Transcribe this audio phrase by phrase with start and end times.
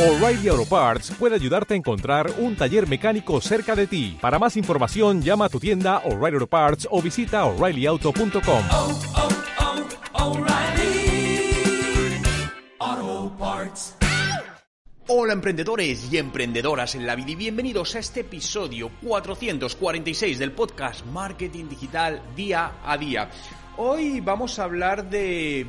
[0.00, 4.16] O'Reilly Auto Parts puede ayudarte a encontrar un taller mecánico cerca de ti.
[4.18, 8.64] Para más información, llama a tu tienda O'Reilly Auto Parts o visita oreillyauto.com.
[8.70, 9.00] oh,
[10.14, 11.52] oh, O'Reilly
[12.78, 13.96] Auto Parts.
[15.06, 21.04] Hola emprendedores y emprendedoras en la vida y bienvenidos a este episodio 446 del podcast
[21.04, 23.28] Marketing Digital Día a Día.
[23.76, 25.66] Hoy vamos a hablar de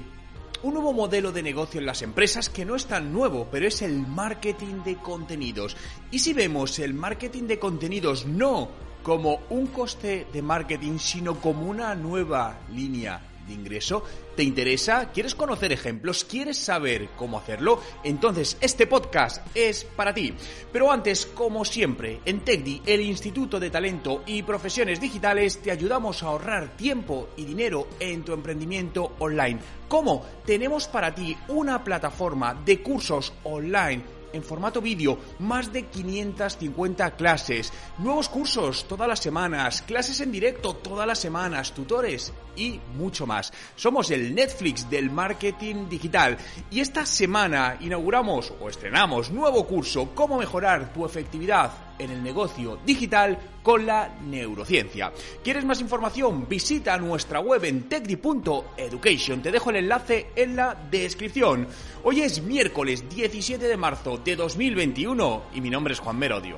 [0.63, 3.81] un nuevo modelo de negocio en las empresas que no es tan nuevo, pero es
[3.81, 5.75] el marketing de contenidos.
[6.11, 8.69] Y si vemos el marketing de contenidos no
[9.03, 14.03] como un coste de marketing, sino como una nueva línea de ingreso,
[14.35, 15.11] ¿te interesa?
[15.11, 16.23] ¿Quieres conocer ejemplos?
[16.23, 17.81] ¿Quieres saber cómo hacerlo?
[18.03, 20.33] Entonces este podcast es para ti.
[20.71, 26.23] Pero antes, como siempre, en TechDi, el Instituto de Talento y Profesiones Digitales, te ayudamos
[26.23, 29.59] a ahorrar tiempo y dinero en tu emprendimiento online.
[29.87, 30.25] ¿Cómo?
[30.45, 37.71] Tenemos para ti una plataforma de cursos online en formato vídeo, más de 550 clases,
[37.97, 43.51] nuevos cursos todas las semanas, clases en directo todas las semanas, tutores y mucho más.
[43.75, 46.37] Somos el Netflix del marketing digital
[46.69, 52.79] y esta semana inauguramos o estrenamos nuevo curso, cómo mejorar tu efectividad en el negocio
[52.85, 55.11] digital con la neurociencia.
[55.43, 56.47] ¿Quieres más información?
[56.49, 59.41] Visita nuestra web en techdi.education.
[59.41, 61.67] Te dejo el enlace en la descripción.
[62.03, 66.57] Hoy es miércoles 17 de marzo de 2021 y mi nombre es Juan Merodio.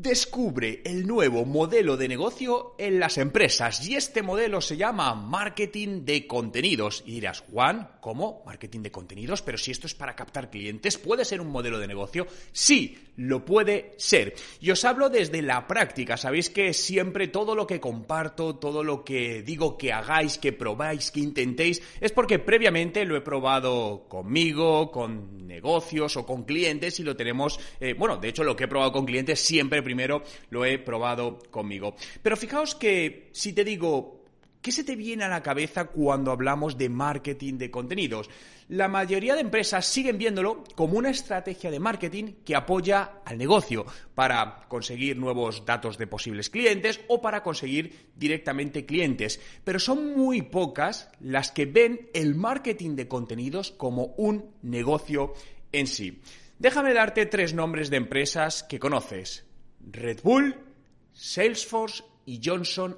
[0.00, 6.04] Descubre el nuevo modelo de negocio en las empresas y este modelo se llama marketing
[6.04, 7.02] de contenidos.
[7.04, 8.44] Y dirás, Juan, ¿cómo?
[8.46, 11.88] Marketing de contenidos, pero si esto es para captar clientes, ¿puede ser un modelo de
[11.88, 12.28] negocio?
[12.52, 14.34] Sí, lo puede ser.
[14.60, 16.16] Y os hablo desde la práctica.
[16.16, 21.10] Sabéis que siempre todo lo que comparto, todo lo que digo que hagáis, que probáis,
[21.10, 27.02] que intentéis, es porque previamente lo he probado conmigo, con negocios o con clientes y
[27.02, 29.82] lo tenemos, eh, bueno, de hecho lo que he probado con clientes siempre
[30.50, 31.94] lo he probado conmigo.
[32.22, 34.24] Pero fijaos que si te digo,
[34.62, 38.28] ¿qué se te viene a la cabeza cuando hablamos de marketing de contenidos?
[38.68, 43.86] La mayoría de empresas siguen viéndolo como una estrategia de marketing que apoya al negocio
[44.14, 49.40] para conseguir nuevos datos de posibles clientes o para conseguir directamente clientes.
[49.64, 55.32] Pero son muy pocas las que ven el marketing de contenidos como un negocio
[55.72, 56.20] en sí.
[56.58, 59.47] Déjame darte tres nombres de empresas que conoces.
[59.90, 60.54] Red Bull,
[61.12, 62.96] Salesforce y Johnson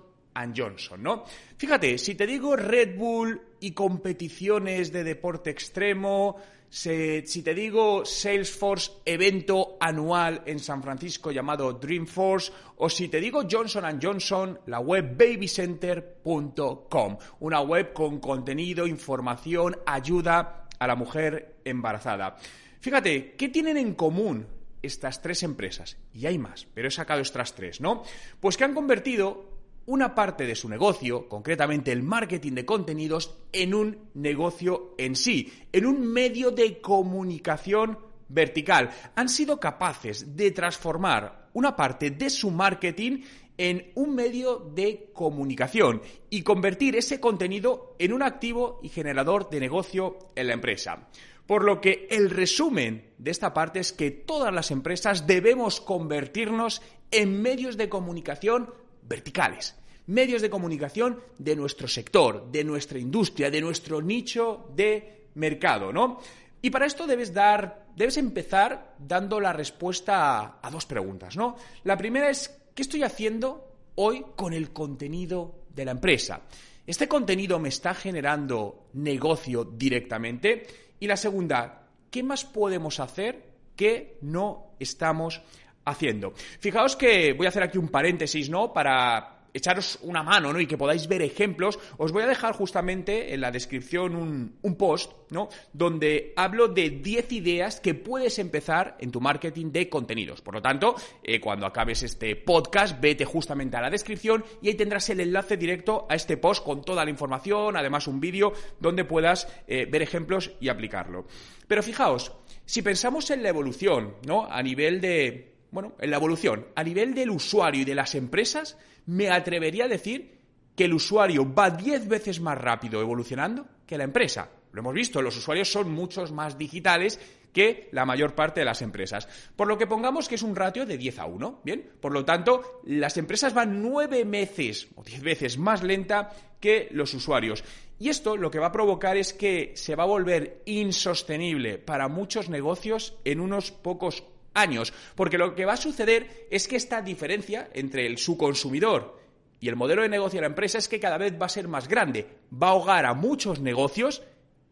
[0.56, 1.24] Johnson, ¿no?
[1.56, 6.36] Fíjate, si te digo Red Bull y competiciones de deporte extremo,
[6.68, 13.42] si te digo Salesforce evento anual en San Francisco llamado Dreamforce, o si te digo
[13.50, 22.36] Johnson Johnson, la web babycenter.com, una web con contenido, información, ayuda a la mujer embarazada.
[22.80, 24.46] Fíjate, ¿qué tienen en común
[24.82, 25.96] estas tres empresas?
[26.12, 28.02] Y hay más, pero he sacado estas tres, ¿no?
[28.40, 33.74] Pues que han convertido una parte de su negocio, concretamente el marketing de contenidos, en
[33.74, 37.98] un negocio en sí, en un medio de comunicación
[38.28, 38.90] vertical.
[39.16, 43.22] Han sido capaces de transformar una parte de su marketing
[43.58, 49.60] en un medio de comunicación y convertir ese contenido en un activo y generador de
[49.60, 51.08] negocio en la empresa.
[51.50, 56.80] Por lo que el resumen de esta parte es que todas las empresas debemos convertirnos
[57.10, 58.72] en medios de comunicación
[59.02, 59.74] verticales,
[60.06, 66.20] medios de comunicación de nuestro sector, de nuestra industria, de nuestro nicho de mercado, ¿no?
[66.62, 71.56] Y para esto debes dar, debes empezar dando la respuesta a, dos preguntas, ¿no?
[71.82, 76.42] La primera es ¿qué estoy haciendo hoy con el contenido de la empresa?
[76.86, 80.89] ¿Este contenido me está generando negocio directamente?
[81.00, 83.42] Y la segunda, ¿qué más podemos hacer
[83.74, 85.40] que no estamos
[85.86, 86.34] haciendo?
[86.60, 88.72] Fijaos que voy a hacer aquí un paréntesis, ¿no?
[88.72, 90.60] Para echaros una mano, ¿no?
[90.60, 95.12] Y que podáis ver ejemplos, os voy a dejar justamente en la descripción un, post,
[95.30, 95.48] ¿no?
[95.72, 100.40] Donde hablo de 10 ideas que puedes empezar en tu marketing de contenidos.
[100.40, 104.74] Por lo tanto, eh, cuando acabes este podcast, vete justamente a la descripción y ahí
[104.74, 109.04] tendrás el enlace directo a este post con toda la información, además un vídeo donde
[109.04, 111.26] puedas eh, ver ejemplos y aplicarlo.
[111.66, 112.32] Pero fijaos,
[112.64, 114.46] si pensamos en la evolución, ¿no?
[114.46, 118.76] A nivel de, bueno, en la evolución, a nivel del usuario y de las empresas,
[119.06, 120.38] me atrevería a decir
[120.74, 124.50] que el usuario va 10 veces más rápido evolucionando que la empresa.
[124.72, 127.18] Lo hemos visto, los usuarios son muchos más digitales
[127.52, 129.28] que la mayor parte de las empresas.
[129.56, 131.90] Por lo que pongamos que es un ratio de 10 a 1, ¿bien?
[132.00, 136.30] Por lo tanto, las empresas van nueve veces o diez veces más lenta
[136.60, 137.64] que los usuarios.
[137.98, 142.08] Y esto lo que va a provocar es que se va a volver insostenible para
[142.08, 144.22] muchos negocios en unos pocos
[144.54, 149.20] años, porque lo que va a suceder es que esta diferencia entre el su consumidor
[149.60, 151.68] y el modelo de negocio de la empresa es que cada vez va a ser
[151.68, 154.22] más grande, va a ahogar a muchos negocios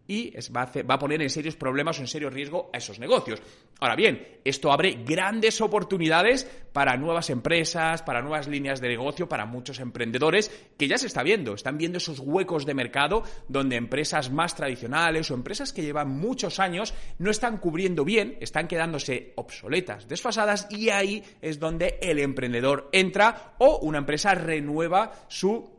[0.08, 3.42] y va, a poner en serios problemas o en serio riesgo a esos negocios.
[3.78, 9.44] Ahora bien, esto abre grandes oportunidades para nuevas empresas, para nuevas líneas de negocio, para
[9.44, 14.30] muchos emprendedores que ya se está viendo, están viendo esos huecos de mercado donde empresas
[14.30, 20.08] más tradicionales o empresas que llevan muchos años no están cubriendo bien, están quedándose obsoletas,
[20.08, 25.76] desfasadas y ahí es donde el emprendedor entra o una empresa renueva su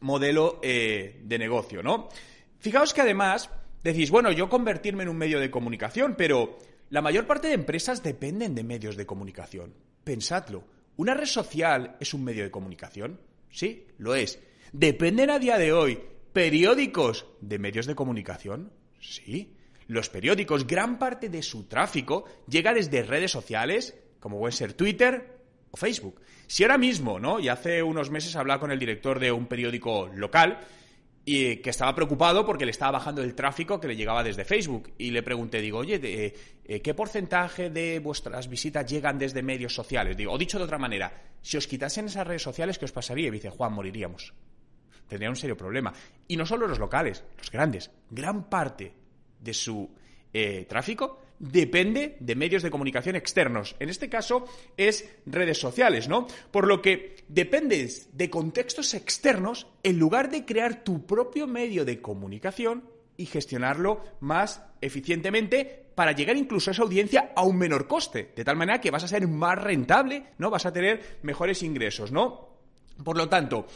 [0.00, 2.08] modelo eh, de negocio, ¿no?
[2.58, 3.50] Fijaos que además
[3.82, 6.58] decís, bueno, yo convertirme en un medio de comunicación, pero
[6.90, 9.74] la mayor parte de empresas dependen de medios de comunicación.
[10.04, 10.64] Pensadlo,
[10.96, 13.20] ¿una red social es un medio de comunicación?
[13.50, 14.40] Sí, lo es.
[14.72, 16.00] ¿Dependen a día de hoy
[16.32, 18.72] periódicos de medios de comunicación?
[19.00, 19.54] Sí.
[19.86, 25.38] Los periódicos, gran parte de su tráfico llega desde redes sociales, como puede ser Twitter
[25.70, 26.20] o Facebook.
[26.46, 27.40] Si ahora mismo, ¿no?
[27.40, 30.60] Y hace unos meses hablaba con el director de un periódico local,
[31.30, 34.94] y que estaba preocupado porque le estaba bajando el tráfico que le llegaba desde Facebook.
[34.96, 36.34] Y le pregunté, digo, oye, eh,
[36.64, 40.16] eh, ¿qué porcentaje de vuestras visitas llegan desde medios sociales?
[40.16, 43.28] Digo, o dicho de otra manera, si os quitasen esas redes sociales, ¿qué os pasaría?
[43.28, 44.32] Y dice, Juan, moriríamos.
[45.06, 45.92] Tendría un serio problema.
[46.26, 47.90] Y no solo los locales, los grandes.
[48.08, 48.94] Gran parte
[49.38, 49.86] de su
[50.32, 53.76] eh, tráfico depende de medios de comunicación externos.
[53.78, 54.44] En este caso
[54.76, 56.26] es redes sociales, ¿no?
[56.50, 62.00] Por lo que dependes de contextos externos en lugar de crear tu propio medio de
[62.00, 62.84] comunicación
[63.16, 68.44] y gestionarlo más eficientemente para llegar incluso a esa audiencia a un menor coste, de
[68.44, 70.50] tal manera que vas a ser más rentable, ¿no?
[70.50, 72.48] Vas a tener mejores ingresos, ¿no?
[73.02, 73.66] Por lo tanto,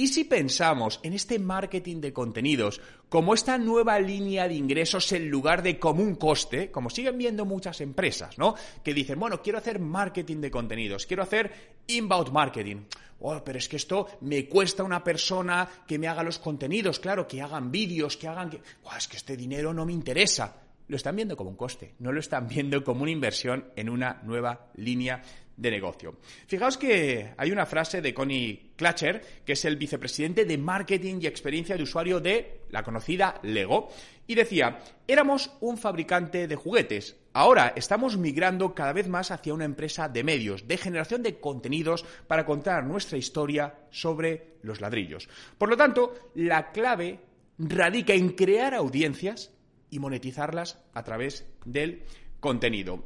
[0.00, 2.80] ¿Y si pensamos en este marketing de contenidos
[3.10, 7.44] como esta nueva línea de ingresos en lugar de como un coste, como siguen viendo
[7.44, 8.54] muchas empresas, ¿no?
[8.82, 12.76] Que dicen, bueno, quiero hacer marketing de contenidos, quiero hacer inbound marketing.
[13.18, 17.28] Oh, pero es que esto me cuesta una persona que me haga los contenidos, claro,
[17.28, 18.48] que hagan vídeos, que hagan...
[18.48, 18.62] Que...
[18.96, 22.18] es que este dinero no me interesa lo están viendo como un coste, no lo
[22.18, 25.22] están viendo como una inversión en una nueva línea
[25.60, 26.16] de negocio.
[26.46, 31.26] Fijaos que hay una frase de Connie Clutcher, que es el vicepresidente de marketing y
[31.26, 33.90] experiencia de usuario de la conocida Lego,
[34.26, 39.66] y decía, éramos un fabricante de juguetes, ahora estamos migrando cada vez más hacia una
[39.66, 45.28] empresa de medios, de generación de contenidos para contar nuestra historia sobre los ladrillos.
[45.58, 47.20] Por lo tanto, la clave
[47.58, 49.52] radica en crear audiencias
[49.90, 52.04] y monetizarlas a través del
[52.38, 53.04] contenido.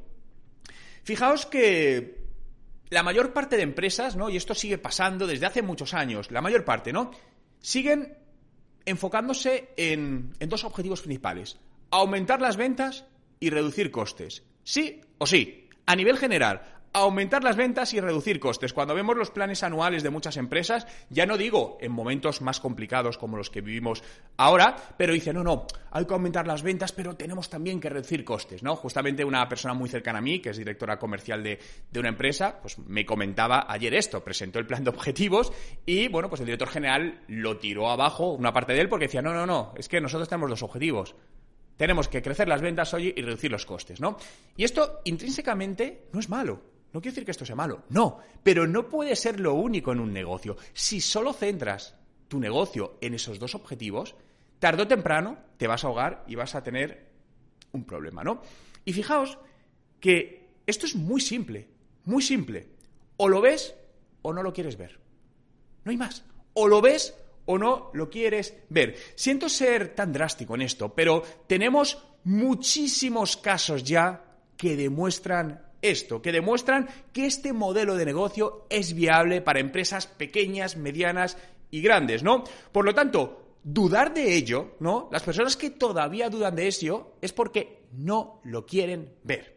[1.02, 2.23] Fijaos que
[2.94, 4.30] la mayor parte de empresas, ¿no?
[4.30, 7.10] Y esto sigue pasando desde hace muchos años, la mayor parte, ¿no?
[7.58, 8.16] Siguen
[8.86, 11.58] enfocándose en, en dos objetivos principales.
[11.90, 13.04] Aumentar las ventas
[13.40, 14.44] y reducir costes.
[14.62, 15.68] Sí o sí.
[15.86, 18.72] A nivel general, aumentar las ventas y reducir costes.
[18.72, 23.18] Cuando vemos los planes anuales de muchas empresas, ya no digo en momentos más complicados
[23.18, 24.02] como los que vivimos
[24.36, 28.24] ahora, pero dice, no, no, hay que aumentar las ventas, pero tenemos también que reducir
[28.24, 28.76] costes, ¿no?
[28.76, 31.58] Justamente una persona muy cercana a mí, que es directora comercial de,
[31.90, 35.52] de una empresa, pues me comentaba ayer esto, presentó el plan de objetivos
[35.84, 39.20] y, bueno, pues el director general lo tiró abajo, una parte de él, porque decía,
[39.20, 41.16] no, no, no, es que nosotros tenemos dos objetivos.
[41.76, 44.16] Tenemos que crecer las ventas hoy y reducir los costes, ¿no?
[44.56, 46.73] Y esto intrínsecamente no es malo.
[46.94, 49.98] No quiero decir que esto sea malo, no, pero no puede ser lo único en
[49.98, 50.56] un negocio.
[50.72, 51.96] Si solo centras
[52.28, 54.14] tu negocio en esos dos objetivos,
[54.60, 57.10] tarde o temprano te vas a ahogar y vas a tener
[57.72, 58.42] un problema, ¿no?
[58.84, 59.38] Y fijaos
[59.98, 61.68] que esto es muy simple,
[62.04, 62.68] muy simple.
[63.16, 63.74] O lo ves
[64.22, 65.00] o no lo quieres ver.
[65.82, 66.24] No hay más.
[66.52, 68.96] O lo ves o no lo quieres ver.
[69.16, 74.22] Siento ser tan drástico en esto, pero tenemos muchísimos casos ya
[74.56, 80.76] que demuestran esto, que demuestran que este modelo de negocio es viable para empresas pequeñas,
[80.76, 81.36] medianas
[81.70, 82.44] y grandes, ¿no?
[82.72, 85.08] Por lo tanto, dudar de ello, ¿no?
[85.10, 89.56] Las personas que todavía dudan de eso es porque no lo quieren ver.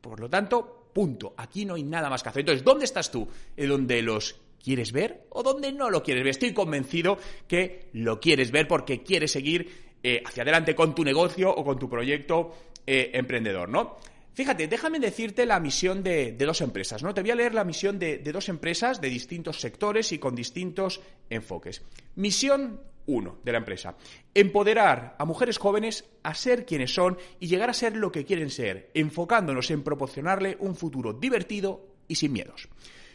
[0.00, 1.34] Por lo tanto, punto.
[1.36, 2.40] Aquí no hay nada más que hacer.
[2.40, 3.28] Entonces, ¿dónde estás tú?
[3.56, 6.30] ¿En donde los quieres ver o donde no lo quieres ver?
[6.30, 11.50] Estoy convencido que lo quieres ver porque quieres seguir eh, hacia adelante con tu negocio
[11.50, 12.54] o con tu proyecto
[12.86, 13.96] eh, emprendedor, ¿no?
[14.36, 17.14] Fíjate, déjame decirte la misión de, dos empresas, ¿no?
[17.14, 21.00] Te voy a leer la misión de, dos empresas de distintos sectores y con distintos
[21.30, 21.80] enfoques.
[22.16, 23.96] Misión uno de la empresa.
[24.34, 28.50] Empoderar a mujeres jóvenes a ser quienes son y llegar a ser lo que quieren
[28.50, 32.68] ser, enfocándonos en proporcionarle un futuro divertido y sin miedos.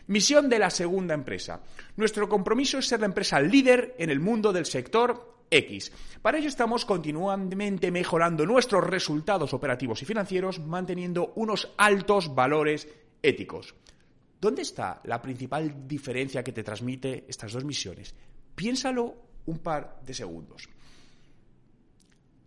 [0.08, 1.62] Misión de la segunda empresa.
[1.98, 5.92] Nuestro compromiso es ser la empresa líder en el mundo del sector X.
[6.22, 12.88] Para ello estamos continuamente mejorando nuestros resultados operativos y financieros, manteniendo unos altos valores
[13.22, 13.76] éticos.
[14.40, 18.16] ¿Dónde está la principal diferencia que te transmite estas dos misiones?
[18.56, 19.16] Piénsalo
[19.46, 20.68] un par de segundos.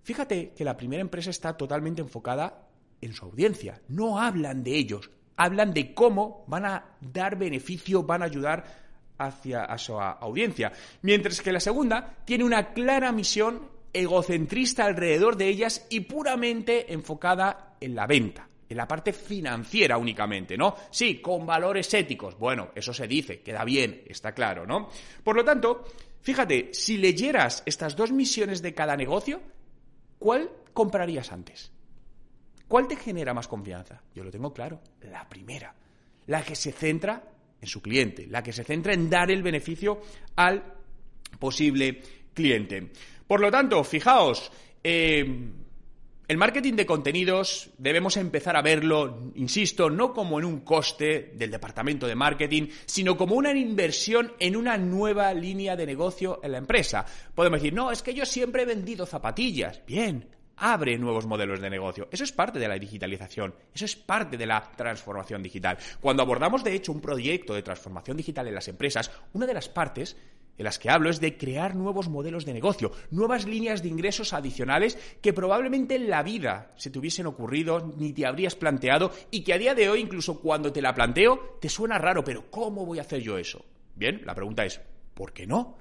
[0.02, 2.68] Fíjate que la primera empresa está totalmente enfocada
[3.00, 3.80] en su audiencia.
[3.88, 8.83] No hablan de ellos, hablan de cómo van a dar beneficio, van a ayudar
[9.18, 10.73] hacia a su audiencia.
[11.02, 17.76] Mientras que la segunda tiene una clara misión egocentrista alrededor de ellas y puramente enfocada
[17.80, 20.75] en la venta, en la parte financiera únicamente, ¿no?
[20.90, 22.37] Sí, con valores éticos.
[22.38, 24.88] Bueno, eso se dice, queda bien, está claro, ¿no?
[25.23, 25.85] Por lo tanto,
[26.21, 29.40] fíjate, si leyeras estas dos misiones de cada negocio,
[30.18, 31.71] ¿cuál comprarías antes?
[32.66, 34.02] ¿Cuál te genera más confianza?
[34.14, 35.75] Yo lo tengo claro, la primera,
[36.26, 37.23] la que se centra
[37.64, 40.00] en su cliente, la que se centra en dar el beneficio
[40.37, 40.62] al
[41.38, 42.00] posible
[42.33, 42.90] cliente.
[43.26, 44.52] Por lo tanto, fijaos,
[44.83, 45.25] eh,
[46.26, 51.50] el marketing de contenidos debemos empezar a verlo, insisto, no como en un coste del
[51.50, 56.59] departamento de marketing, sino como una inversión en una nueva línea de negocio en la
[56.59, 57.04] empresa.
[57.35, 59.80] Podemos decir, no, es que yo siempre he vendido zapatillas.
[59.87, 62.08] Bien, abre nuevos modelos de negocio.
[62.11, 65.78] Eso es parte de la digitalización, eso es parte de la transformación digital.
[66.00, 69.68] Cuando abordamos, de hecho, un proyecto de transformación digital en las empresas, una de las
[69.68, 70.16] partes
[70.56, 74.32] en las que hablo es de crear nuevos modelos de negocio, nuevas líneas de ingresos
[74.32, 79.42] adicionales que probablemente en la vida se te hubiesen ocurrido ni te habrías planteado y
[79.42, 82.87] que a día de hoy, incluso cuando te la planteo, te suena raro, pero ¿cómo
[82.87, 83.64] voy a hacer yo eso?
[83.96, 84.80] Bien, la pregunta es,
[85.14, 85.76] ¿por qué no?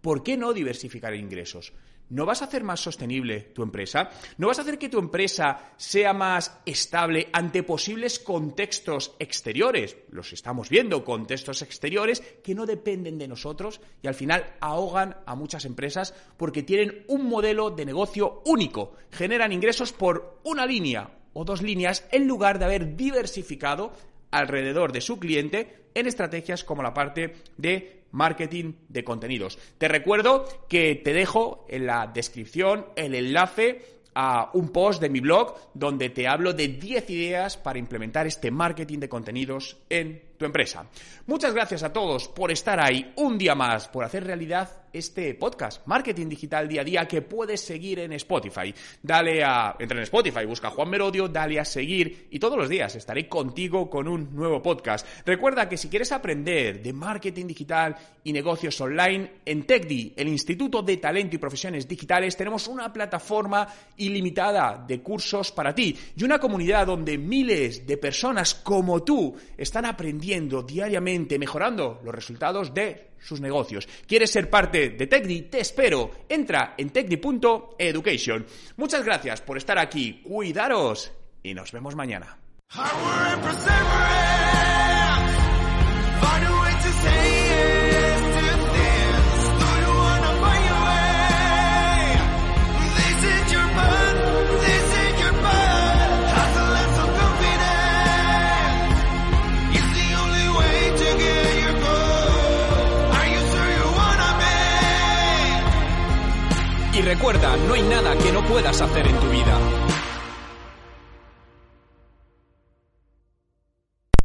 [0.00, 1.72] ¿Por qué no diversificar ingresos?
[2.10, 4.10] ¿No vas a hacer más sostenible tu empresa?
[4.36, 9.96] ¿No vas a hacer que tu empresa sea más estable ante posibles contextos exteriores?
[10.10, 15.36] Los estamos viendo, contextos exteriores que no dependen de nosotros y al final ahogan a
[15.36, 18.92] muchas empresas porque tienen un modelo de negocio único.
[19.12, 23.92] Generan ingresos por una línea o dos líneas en lugar de haber diversificado
[24.32, 29.58] alrededor de su cliente en estrategias como la parte de marketing de contenidos.
[29.78, 35.20] Te recuerdo que te dejo en la descripción el enlace a un post de mi
[35.20, 40.46] blog donde te hablo de 10 ideas para implementar este marketing de contenidos en tu
[40.46, 40.86] empresa.
[41.26, 45.86] Muchas gracias a todos por estar ahí un día más, por hacer realidad este podcast,
[45.86, 48.74] Marketing Digital Día a Día, que puedes seguir en Spotify.
[49.02, 52.96] Dale a, entra en Spotify, busca Juan Merodio, dale a seguir y todos los días
[52.96, 55.06] estaré contigo con un nuevo podcast.
[55.26, 57.94] Recuerda que si quieres aprender de marketing digital
[58.24, 63.68] y negocios online, en TechDi, el Instituto de Talento y Profesiones Digitales, tenemos una plataforma
[63.98, 69.84] ilimitada de cursos para ti y una comunidad donde miles de personas como tú están
[69.84, 70.29] aprendiendo
[70.62, 73.88] diariamente, mejorando los resultados de sus negocios.
[74.06, 75.42] ¿Quieres ser parte de TechDi?
[75.42, 76.10] Te espero.
[76.28, 78.46] Entra en techdi.education.
[78.76, 80.22] Muchas gracias por estar aquí.
[80.22, 82.38] Cuidaros y nos vemos mañana.